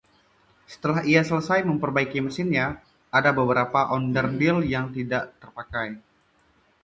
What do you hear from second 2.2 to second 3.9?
mesinnya, ada beberapa